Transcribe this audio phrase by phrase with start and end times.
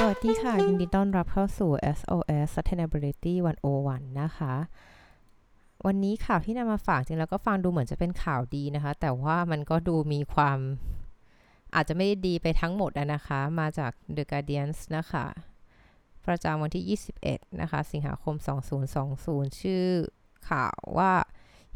[0.00, 3.34] สวัสดีค่ะ ยินดีต้อนรับเข้าสู่ SOS Sustainability
[3.76, 4.54] 101 นะคะ
[5.86, 10.58] วันนี้ข่าวที่นำมาฝากจริงแล้วก็ฟังดูเหมือนจะเป็นข่าวดีนะคะ แต่ว่ามันก็ดูมีความ
[11.74, 15.26] อาจจะไม่ได้ดีไปทั้งหมดนะคะ มาจาก The Guardian นะคะ
[16.26, 18.34] ประจำวันที่ 21 นะคะ สิงหาคม
[18.98, 19.86] 2020 ชื่อ
[20.50, 21.12] ข่าวว่า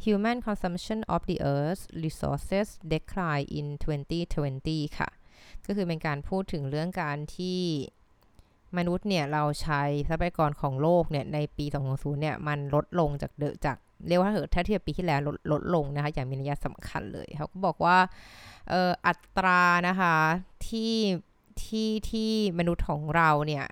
[0.04, 3.66] Human consumption of the Earth resources decline in
[4.32, 5.10] 2020 ค่ะ
[5.66, 7.60] ก็คือเป็นการพูดถึงเรื่องการที่
[8.78, 13.76] มนุษย์เนี่ยเราใช้ทรัพยากรของโลกเนี่ยในปี2020เนี่ยมันลดลงจากเดจาก
[14.08, 17.96] เรียกว่าถ้าเทียบปีที่แล้วลดลดลงนะคะอย่างมีนัยสำคัญเลยเขาก็บอกว่า
[19.06, 20.16] อัตรานะคะ
[20.66, 20.94] ที่
[21.62, 23.66] ที่ที่มนุษย์ของเราเนี่ย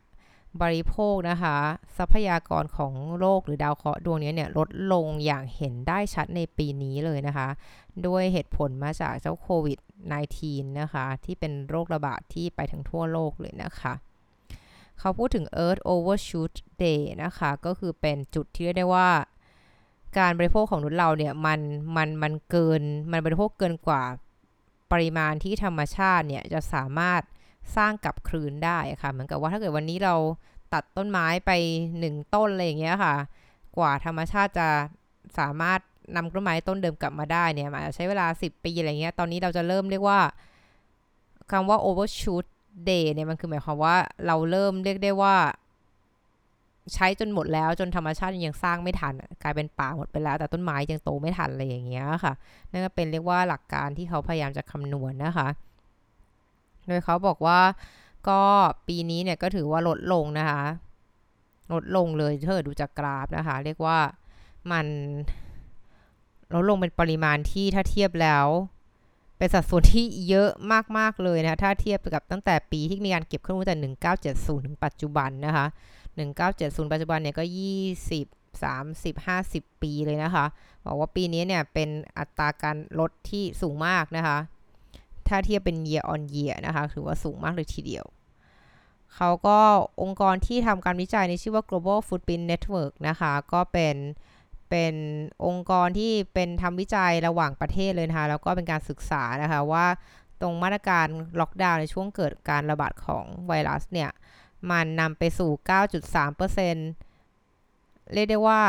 [0.63, 1.57] บริโภคนะคะ
[1.97, 7.49] ทรัพยากรของโลกหรือดาวเคราะห์ดวงนี้เนี่ยลดลงอย่างเห็นได้ชัดในปีนี้เลยนะคะ
[8.07, 9.79] ด้วยเหตุผลมาจากเจ้าโควิด
[10.29, 13.93] -19 นะคะ ที่เป็นโรคระบาดที่ไปทั้งทั่วโลกเลยนะคะ
[15.01, 19.11] เขาพูดถึง Earth Overshoot Day นะคะ ก็คือเป็นจุดที่เรียกได้ว่า
[20.19, 21.61] การบริโภคของมนุษย์เราเนี่ยมัน
[21.97, 22.83] มันมันเกิน
[23.13, 24.03] มันบริโภคเกินกว่า
[24.93, 27.23] ปริมาณที่ธรรมชาติเนี่ยจะสามารถ
[27.77, 30.15] สร้างกลับคืนได้ค่ะ เหมือนกับว่าถ้าเกิดวันนี้เรา
[30.73, 31.51] ตัดต้นไม้ไป
[31.99, 33.15] หนึ่งต้นอะไรอย่างเงี้ยค่ะ
[33.77, 34.69] กว่าธรรมชาติจะ
[35.39, 35.81] สามารถ
[36.17, 40.21] นำต้นไม้ต้นเดิมกลับมาได้เนี่ยมันจะใช้เวลา 10 ปีอะไรเงี้ย ตอนนี้เราจะเริ่มเรียกว่า
[41.51, 42.47] คำว่า overshoot
[42.89, 45.37] day เนี่ยมันคือหมายความว่าเราเริ่มเรียกได้ว่า
[46.95, 52.33] ใช้จนหมดแล้วจนธรรมชาติยังสร้างไม่ทัน กลายเป็นป่าหมดไปแล้ว แต่ต้นไม้ยังโตไม่ทันอะไรอย่างเงี้ยค่ะ
[52.71, 55.49] นั่นก็เป็นเรียกว่าหลักการที่เขาพยายามจะคำนวณนนะคะ
[56.87, 57.61] โดยเขาบอกว่า
[58.29, 58.41] ก็
[58.89, 60.63] ปีนี้เนี่ยก็ถือว่าลดลงนะคะ
[61.73, 63.99] ลดลงเลยเธอดูจากกราฟนะคะ เรียกว่า
[64.73, 64.87] มัน
[66.55, 68.47] ลดลงเป็นปริมาณที่ถ้าเทียบแล้ว
[69.39, 70.51] เป็นสัดส่วนที่เยอะ
[70.99, 73.95] มาก ๆ เลยนะถ้าเทียบกับตั้งแต่ปีที่มีการเก็บข้อมูลแต่
[74.25, 75.67] 1970 ถึงปัจจุบันนะคะ
[76.29, 77.45] 1970 ปัจจุบันเนี่ยก็
[78.05, 79.15] 20 30
[79.49, 80.45] 50 ปีเลยนะคะ
[80.85, 81.89] บอกว่าปีนี้เนี่ยเป็น
[82.19, 84.39] อัตราการลดที่สูงมากนะคะ
[85.29, 88.05] ถ้าเทียบเป็น year on year นะคะ ถือว่าสูงมากเลยทีเดียว
[89.15, 89.59] เขาก็
[90.03, 93.97] องค์กรที่ทำการวิจัยในชื่อว่า global footprint network นะคะ ก็เป็น
[94.71, 94.95] เป็น
[95.47, 99.87] องค์กรที่เป็นทำวิจัยระหว่างประเทศเลยนะคะ แล้วก็เป็นการศึกษานะคะว่า
[100.41, 101.07] ตรงมาตรการ
[101.41, 104.11] ล็อกดาวน์ในช่วงเกิดการระบาดของไวรัสเนี่ย
[104.71, 105.51] มันนำไปสู่
[106.99, 108.61] 9.3%เรียกได้ว่า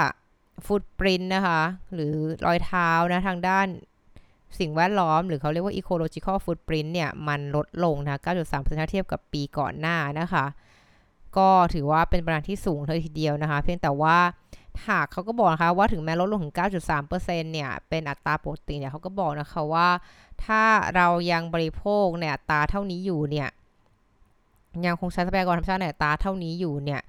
[0.65, 1.61] ฟุตปรินนะคะ
[1.93, 3.67] หรือรอยเท้านะ ทางด้าน
[4.59, 10.45] สิ่งแวดล้อม หรือเขาเรียกว่า ecological footprint เนี่ย มันลดลงนะ 9.3%เทียบกับปีก่อนหน้านะคะ
[11.37, 14.17] ก็ถือว่าเป็นประมาณที่สูงเลยทีเดียวนะคะ เพียงแต่ว่า
[14.87, 17.09] หากเขาก็บอกนะคะว่าถึงแม้ลดลงถึง 9.3%
[17.53, 19.87] เนี่ยเป็นอัตราปกติเนี่ยเขาก็บอกนะคะว่า
[20.45, 20.63] ถ้า
[20.95, 23.49] เรายังบริโภคเนี่ยอัตราเท่านี้อยู่เนี่ย
[24.85, 27.01] ยังคงใช้ทรัพยากรธรรมชาติในอัตราเท่านี้อยู่เนี่ย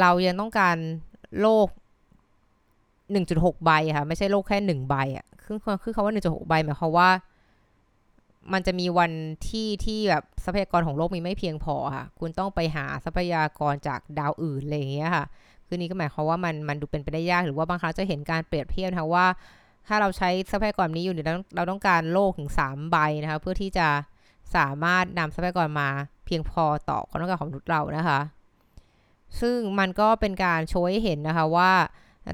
[0.00, 0.76] เรายังต้องการ
[1.40, 1.66] โลก
[2.46, 7.10] 1.6 ใบค่ะไม่ใช่โลกแค่ 1 ใบอะคือคือคำว่า 1.6 ใบหมายความว่า
[8.52, 9.12] มันจะมีวัน
[9.48, 15.24] ที่ที่แบบทรัพยากรของโลกมีไม่เพียงพอค่ะ คุณต้องไปหาทรัพยากรจากดาวอื่นอะไรอย่างเงี้ยค่ะ
[15.66, 19.26] คือนี้ก็หมายความว่ามันมันดูเป็นไปได้ยาก หรือว่าบางครั้งจะเห็นการเปรียบเทียบนะว่า
[19.86, 21.26] ถ้าเราใช้ทรัพยากรนี้อยู่เนี่ย
[21.56, 23.88] เราต้องการโลกถึง 3 ใบนะคะเพื่อที่จะ
[24.56, 25.88] สามารถนำทรัพยากรมา
[26.26, 28.20] เพียงพอต่อความต้องการของมนุษย์เรานะคะ
[29.40, 31.72] ซึ่งมันก็เป็นการโชว์ให้เห็นนะคะว่า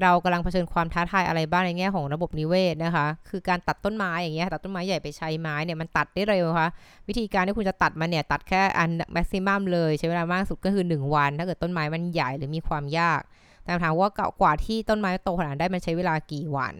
[0.01, 6.69] เรากำลังเผชิญความท้าทายอะไรบ้างในแง่ของระบบนิเวศนะคะ คือการตัดต้นไม้อย่างเงี้ยตัดต้นไม้ใหญ่ไปใช้ไม้เนี่ยมันตัดได้เร็วคะ
[7.07, 13.21] วิธีการที่คุณจะตัดมันเนี่ยตัดแค่อันแม็กซิมัมเลยใช้เวลามากสุดก็คือ 1 วัน ถ้าเกิดต้นไม้มันใหญ่หรือมีความยาก
[13.63, 14.09] แต่ถามว่า
[14.41, 16.73] กว่าที่ต้นไม้โตขนาดได้มันใช้เวลากี่วัน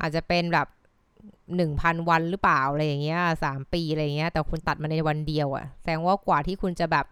[0.00, 0.66] อาจจะเป็นแบบ
[1.56, 7.06] หนึ่งพันวันหรือเปล่าอะไรอย่างเงี้ยสามปีอะไรเงี้ยแต่คุณตัดมาในวันเดียวอะแสดงว่ากว่าที่คุณจะแบบ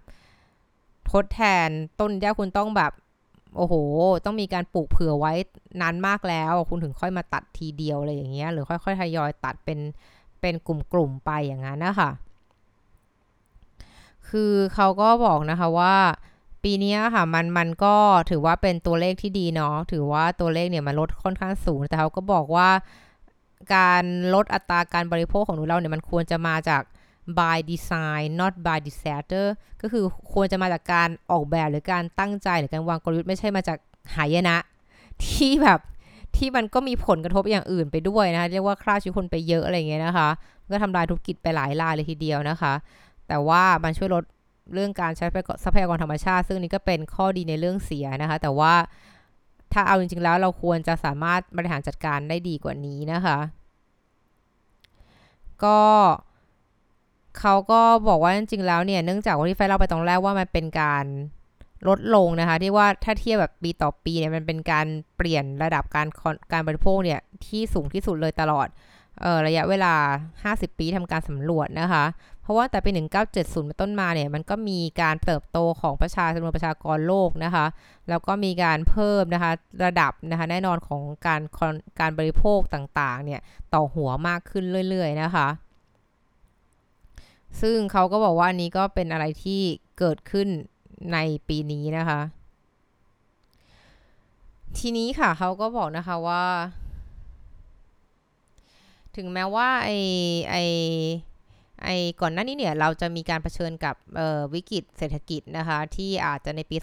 [1.11, 1.69] ทดแทน
[2.01, 2.93] ต้นหญ้าคุณต้องแบบ
[3.57, 3.75] โอ้โห
[4.25, 5.33] ต้องมีการปลูกเผื่อไว้
[5.81, 9.79] นานมากแล้ว คุณถึงค่อยมาตัดทีเดียวอะไรอย่างเงี้ยหรือค่อยๆทยอยตัดเป็น
[10.41, 10.69] เป็นก
[10.99, 12.11] ลุ่มๆไปอย่างนั้นนะคะ
[14.29, 15.97] คือเขาก็บอกนะคะว่า
[16.65, 17.95] ปีนี้ค่ะมันมันก็
[18.31, 22.69] ถือว่าเป็นตัวเลขที่ดีเนาะถือว่าตัวเลขเนี่ยมันลดค่อนข้างสูงแต่เขาก็บอกว่า
[23.75, 24.05] การ
[24.35, 26.83] ลดอัตราการบริโภคของเราเนี่ยมันควรจะมาจาก
[27.39, 29.47] by design not by disaster
[29.83, 33.79] ก็คือควรจะมาจากการออกแบบหรือการตั้งใจหรือการวางกลยุทธ์ไม่ใช่มาจาก
[34.17, 34.57] หายนะ
[35.25, 35.81] ที่แบบ
[36.37, 40.29] ที่มันก็มีผลกระทบอย่างอื่นไปด้วยนะเรียกว่าฆ่าชีวิตคนไปเยอะอะไรเงี้ยนะคะ
[40.73, 42.73] ก็ทำลายธุรกิจไปหลายรายเลยทีเดียวนะคะ
[43.29, 44.25] แต่ว่ามันช่วยลด
[44.75, 45.27] เรื่องการใช้
[45.65, 48.75] ทรัพยากรธรรมชาติ ซึ่งนี้ก็เป็นข้อดีในเรื่องเสียนะคะ แต่ว่า
[49.73, 53.39] ถ้าเอาจริงๆแล้วเราควรจะสามารถบริหารจัดการได้ดีกว่านี้นะคะ
[55.65, 55.81] ก็
[57.41, 61.05] เขาก็บอกว่าจริงๆแล้วเนี่ยเนื่องจากว่าที่ไฟเราไปตรงแรกว่ามันเป็นการ
[61.89, 64.87] ลดลงนะคะ ที่ว่าถ้าเทียบแบบปีต่อปีเนี่ยมันเป็นการ
[65.17, 66.07] เปลี่ยนระดับการ
[66.53, 68.69] การบริโภคเนี่ยที่สูงที่สุดเลยตลอด
[69.25, 69.95] ออระยะเวลา
[70.45, 72.05] 50 ปีทำการสำรวจนะคะ
[72.43, 72.91] เพราะว่าแต่ปี
[73.29, 77.67] 1970เป็นต้นมาเนี่ยมันก็มีการเติบโตของประชาชนวนประชากรโลกนะคะ
[78.09, 79.53] แล้วก็มีการเพิ่มนะคะ
[79.85, 81.41] ระดับนะคะแน่นอนของการ
[82.01, 83.41] การบริโภคต่างๆเนี่ย
[83.75, 85.49] ต่อหัวมากขึ้นเรื่อยๆนะคะ
[87.61, 89.61] ซึ่งเขาก็บอกว่าอันนี้ก็เป็นอะไรที่
[89.99, 90.49] เกิดขึ้น
[91.13, 91.19] ใน
[91.49, 92.21] ปีนี้นะคะ
[94.79, 96.45] ทีนี้ค่ะเขาก็บอกนะคะว่า
[99.17, 99.91] ถึงแม้ว่าไอ
[100.51, 100.57] ไอ
[101.85, 101.89] ไอ
[102.21, 103.95] ก่อนหน้านี้เนี่ยเราจะมีการเผชิญกับ
[104.55, 106.77] วิกฤตเศรษฐกิจนะคะ ที่อาจจะในปี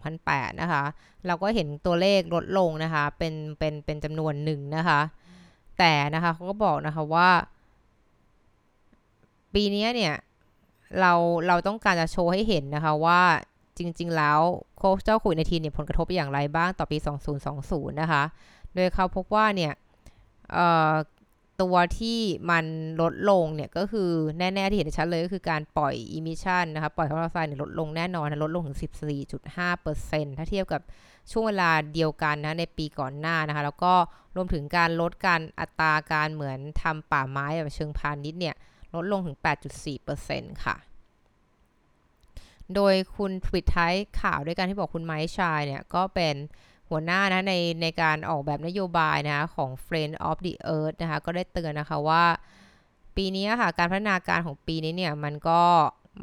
[0.00, 0.82] 2007-2008 นะคะ
[1.26, 5.00] เราก็เห็นตัวเลขลดลงนะคะ เป็นเป็นเป็นจำนวนหนึ่งนะคะ
[5.78, 7.28] แต่นะคะเขาก็บอกนะคะว่า
[9.54, 10.14] ปีนี้เนี่ย
[11.00, 11.12] เรา
[11.46, 13.22] เราต้องการจะโชว์ให้เห็นนะคะว่า
[13.78, 14.40] จริง ๆ แล้ว
[14.78, 16.96] โคเจ้าโควิดในทีเนี่ยผลกระทบอย่างไรบ้างต่อปี
[17.48, 18.22] 2020 นะคะ
[18.74, 19.72] โดยเขาพบว่าเนี่ย
[21.62, 22.18] ตัวที่
[22.50, 22.64] มัน
[23.00, 28.78] ลดลงเนี่ยก็คือแน่ๆที่เห็นชัดเลยก็คือการปล่อย emission นะคะปล่อยคาร์บอนไดออกไซด์เนี่ยลดลงแน่นอนนะลดลงถึง
[29.58, 30.80] 14.5%ถ้าเทียบกับ
[31.30, 33.94] ช่วงเวลาเดียวกันนะในปีก่อนหน้านะคะ แล้วก็
[34.36, 38.54] รวมถึงการลดการอัตราการเหมือนทำป่าไม้แบบเชิงพาณิชย์เนี่ย
[38.94, 39.36] ลดลงถึง
[40.00, 40.76] 8.4%ค่ะ
[42.74, 46.34] โดยคุณปิดท้ายข่าวด้วยการที่บอกคุณไม้ชายเนี่ย ก็เป็น
[46.90, 52.24] หัวหน้านะในในการออกแบบนโยบายนะคะของ Friend of the Earth นะคะ ก็ได้เตือนนะคะว่า
[53.16, 55.62] ปีนี้ค่ะ การพัฒนาการของปีนี้เนี่ย มันก็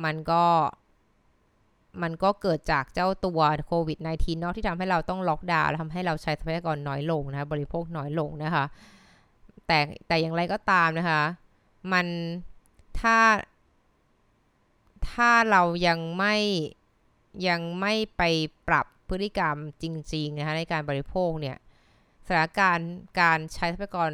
[0.06, 0.44] มันก็
[2.02, 8.66] มันก็เกิดจากเจ้าตัวโควิด -19 เนาะที่ทำให้เราต้องล็อกดาวน์ทำให้เราใช้ทรัพยากรน้อยลงนะคะบริโภคน้อยลงนะคะ
[9.68, 11.22] แต่แต่อย่างไรก็ตามนะคะ
[11.94, 12.06] มัน
[13.02, 13.18] ถ้า
[15.12, 16.36] ถ้าเรายังไม่
[17.48, 18.22] ยังไม่ไป
[18.68, 21.58] ปรับพฤติกรรมจริงๆนะคะในการบริโภคเนี่ย
[22.28, 24.12] สถานการณ์การใช้ทรัพยากร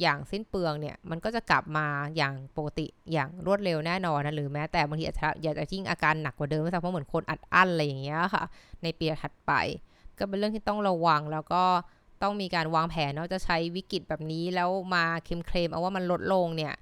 [0.00, 1.86] อย่างสิ้นเปลืองเนี่ยมันก็จะกลับมา
[2.16, 8.44] อย่างปกติอย่างรวดเร็วแน่นอนนะหรือแม้แต่บางทีอาจจะอยากจะทิ้งอาการหนักกว่าเดิมเพราะเหมือนคนอัดอั้นอะไรอย่างเงี้ยค่ะ
[8.82, 9.52] ในปีถัดไป
[10.18, 11.64] ก็เป็นเรื่องที่ต้องระวังแล้วก็
[12.22, 16.74] ต้องมีการวางแผนเนาะจะใช้วิกฤตแบบนี้แล้วมาเคลมเคลมเอาว่ามันลดลงเนี่ย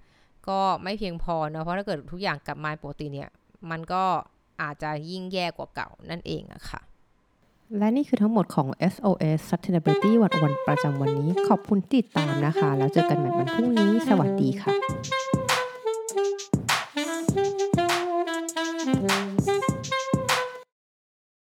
[0.48, 3.28] ก็ไม่เพียงพอเนาะเพราะถ้าเกิดทุกอย่างกลับมาปกติเนี่ย
[3.70, 4.02] มันก็
[4.62, 6.80] อาจจะยิ่งแย่กว่าเก่านั่นเองอะค่ะ
[7.78, 14.72] และนี่คือทั้งหมดของ SOS Sustainability วันวันประจำวันนี้ ขอบคุณติดตามนะคะ แล้วเจอกันใหม่วันพรุ่งนี้ สวัสดีค่ะ